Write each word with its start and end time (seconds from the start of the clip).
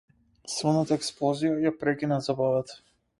Силната 0.53 0.95
експлозија 0.95 1.53
ја 1.65 1.73
прекина 1.83 2.17
забавата. 2.29 2.81